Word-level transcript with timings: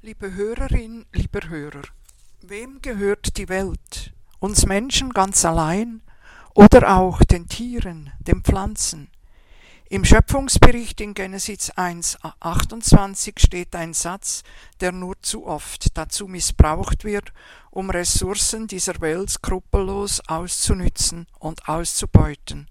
Liebe 0.00 0.32
Hörerin, 0.32 1.06
lieber 1.12 1.48
Hörer, 1.48 1.82
wem 2.42 2.80
gehört 2.82 3.36
die 3.36 3.48
Welt? 3.48 4.12
Uns 4.38 4.64
Menschen 4.64 5.10
ganz 5.10 5.44
allein 5.44 6.02
oder 6.54 6.96
auch 6.96 7.24
den 7.24 7.48
Tieren, 7.48 8.12
den 8.20 8.44
Pflanzen? 8.44 9.10
Im 9.88 10.04
Schöpfungsbericht 10.04 11.00
in 11.00 11.14
Genesis 11.14 11.70
1, 11.70 12.18
28 12.38 13.40
steht 13.40 13.74
ein 13.74 13.92
Satz, 13.92 14.44
der 14.78 14.92
nur 14.92 15.20
zu 15.20 15.48
oft 15.48 15.98
dazu 15.98 16.28
missbraucht 16.28 17.02
wird, 17.02 17.32
um 17.72 17.90
Ressourcen 17.90 18.68
dieser 18.68 19.00
Welt 19.00 19.30
skrupellos 19.30 20.22
auszunützen 20.28 21.26
und 21.40 21.68
auszubeuten. 21.68 22.68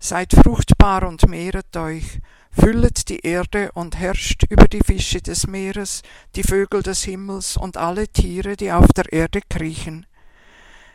Seid 0.00 0.32
fruchtbar 0.32 1.06
und 1.06 1.28
mehret 1.28 1.76
euch, 1.76 2.20
füllet 2.58 3.08
die 3.08 3.20
Erde 3.20 3.70
und 3.72 3.96
herrscht 3.96 4.44
über 4.48 4.66
die 4.66 4.80
Fische 4.80 5.20
des 5.20 5.46
Meeres, 5.46 6.02
die 6.34 6.42
Vögel 6.42 6.82
des 6.82 7.04
Himmels 7.04 7.56
und 7.56 7.76
alle 7.76 8.08
Tiere, 8.08 8.56
die 8.56 8.72
auf 8.72 8.88
der 8.88 9.12
Erde 9.12 9.40
kriechen. 9.48 10.06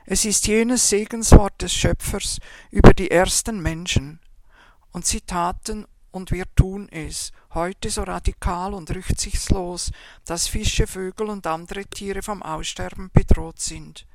Es 0.05 0.25
ist 0.25 0.47
jenes 0.47 0.89
Segenswort 0.89 1.61
des 1.61 1.73
Schöpfers 1.73 2.39
über 2.71 2.93
die 2.93 3.11
ersten 3.11 3.61
Menschen. 3.61 4.19
Und 4.91 5.05
sie 5.05 5.21
taten 5.21 5.85
und 6.11 6.31
wir 6.31 6.45
tun 6.55 6.89
es, 6.91 7.31
heute 7.53 7.89
so 7.89 8.03
radikal 8.03 8.73
und 8.73 8.93
rücksichtslos, 8.93 9.91
dass 10.25 10.47
Fische, 10.47 10.87
Vögel 10.87 11.29
und 11.29 11.47
andere 11.47 11.85
Tiere 11.85 12.21
vom 12.21 12.41
Aussterben 12.43 13.09
bedroht 13.13 13.61
sind. 13.61 14.05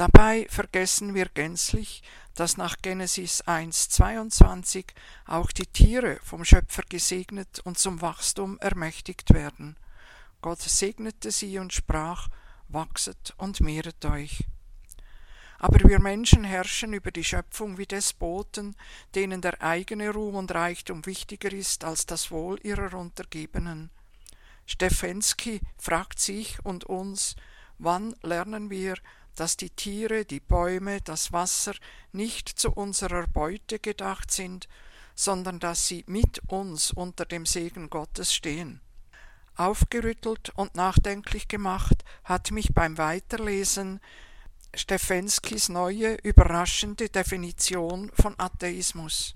Dabei 0.00 0.46
vergessen 0.48 1.12
wir 1.12 1.26
gänzlich, 1.26 2.02
dass 2.34 2.56
nach 2.56 2.78
Genesis 2.80 3.44
1,22 3.44 4.86
auch 5.26 5.52
die 5.52 5.66
Tiere 5.66 6.18
vom 6.22 6.42
Schöpfer 6.42 6.84
gesegnet 6.88 7.60
und 7.64 7.78
zum 7.78 8.00
Wachstum 8.00 8.58
ermächtigt 8.60 9.34
werden. 9.34 9.76
Gott 10.40 10.62
segnete 10.62 11.30
sie 11.30 11.58
und 11.58 11.74
sprach, 11.74 12.28
wachset 12.68 13.34
und 13.36 13.60
mehret 13.60 14.02
euch. 14.06 14.46
Aber 15.58 15.86
wir 15.86 16.00
Menschen 16.00 16.44
herrschen 16.44 16.94
über 16.94 17.10
die 17.10 17.22
Schöpfung 17.22 17.76
wie 17.76 17.84
Despoten, 17.84 18.76
denen 19.14 19.42
der 19.42 19.60
eigene 19.60 20.08
Ruhm 20.14 20.36
und 20.36 20.54
Reichtum 20.54 21.04
wichtiger 21.04 21.52
ist 21.52 21.84
als 21.84 22.06
das 22.06 22.30
Wohl 22.30 22.58
ihrer 22.62 22.94
Untergebenen. 22.94 23.90
Stefensky 24.64 25.60
fragt 25.76 26.20
sich 26.20 26.56
und 26.64 26.84
uns, 26.84 27.36
wann 27.76 28.14
lernen 28.22 28.70
wir, 28.70 28.94
dass 29.36 29.56
die 29.56 29.70
Tiere, 29.70 30.24
die 30.24 30.40
Bäume, 30.40 31.00
das 31.00 31.32
Wasser 31.32 31.74
nicht 32.12 32.48
zu 32.48 32.70
unserer 32.72 33.26
Beute 33.26 33.78
gedacht 33.78 34.30
sind, 34.30 34.68
sondern 35.14 35.60
dass 35.60 35.86
sie 35.86 36.04
mit 36.06 36.40
uns 36.48 36.92
unter 36.92 37.24
dem 37.24 37.46
Segen 37.46 37.90
Gottes 37.90 38.34
stehen. 38.34 38.80
Aufgerüttelt 39.56 40.50
und 40.56 40.74
nachdenklich 40.74 41.48
gemacht 41.48 42.04
hat 42.24 42.50
mich 42.50 42.72
beim 42.72 42.96
Weiterlesen 42.96 44.00
Stefenskis 44.74 45.68
neue, 45.68 46.14
überraschende 46.14 47.08
Definition 47.08 48.10
von 48.14 48.34
Atheismus. 48.38 49.34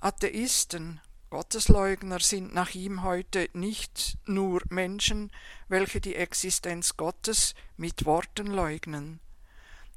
Atheisten, 0.00 1.00
Gottesleugner 1.34 2.20
sind 2.20 2.54
nach 2.54 2.76
ihm 2.76 3.02
heute 3.02 3.48
nicht 3.54 4.18
nur 4.24 4.62
Menschen, 4.68 5.32
welche 5.66 6.00
die 6.00 6.14
Existenz 6.14 6.96
Gottes 6.96 7.56
mit 7.76 8.04
Worten 8.04 8.46
leugnen. 8.46 9.18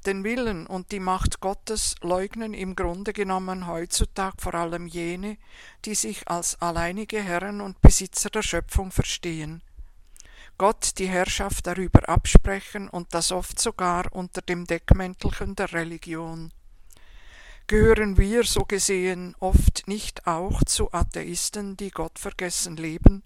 Den 0.04 0.24
Willen 0.24 0.66
und 0.66 0.90
die 0.90 0.98
Macht 0.98 1.38
Gottes 1.38 1.94
leugnen 2.00 2.54
im 2.54 2.74
Grunde 2.74 3.12
genommen 3.12 3.68
heutzutage 3.68 4.34
vor 4.40 4.54
allem 4.54 4.88
jene, 4.88 5.38
die 5.84 5.94
sich 5.94 6.26
als 6.26 6.60
alleinige 6.60 7.22
Herren 7.22 7.60
und 7.60 7.80
Besitzer 7.82 8.30
der 8.30 8.42
Schöpfung 8.42 8.90
verstehen. 8.90 9.62
Gott 10.56 10.98
die 10.98 11.06
Herrschaft 11.06 11.68
darüber 11.68 12.08
absprechen 12.08 12.88
und 12.88 13.14
das 13.14 13.30
oft 13.30 13.60
sogar 13.60 14.12
unter 14.12 14.42
dem 14.42 14.66
Deckmäntelchen 14.66 15.54
der 15.54 15.72
Religion 15.72 16.52
gehören 17.68 18.16
wir 18.16 18.44
so 18.44 18.64
gesehen 18.64 19.36
oft 19.40 19.86
nicht 19.86 20.26
auch 20.26 20.64
zu 20.64 20.92
Atheisten, 20.92 21.76
die 21.76 21.90
Gottvergessen 21.90 22.76
leben? 22.76 23.22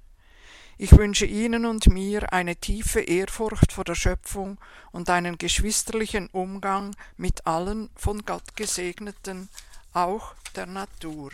Ich 0.78 0.91
wünsche 0.98 1.26
Ihnen 1.26 1.64
und 1.64 1.86
mir 1.86 2.32
eine 2.32 2.56
tiefe 2.56 3.00
Ehrfurcht 3.00 3.70
vor 3.70 3.84
der 3.84 3.94
Schöpfung 3.94 4.58
und 4.91 5.08
einen 5.10 5.38
geschwisterlichen 5.38 6.28
Umgang 6.32 6.97
mit 7.16 7.47
allen 7.47 7.88
von 7.94 8.25
Gott 8.25 8.56
gesegneten, 8.56 9.48
auch 9.92 10.34
der 10.56 10.66
Natur. 10.66 11.30